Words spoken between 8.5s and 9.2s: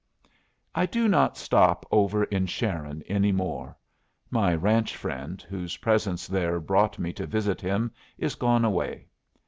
away.